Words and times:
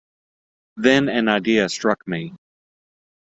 Then 0.77 1.09
an 1.09 1.27
idea 1.27 1.69
struck 1.69 2.07
me. 2.07 2.33